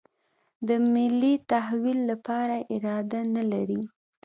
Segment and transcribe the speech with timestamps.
[0.67, 3.81] د ملي تحول لپاره اراده نه لري.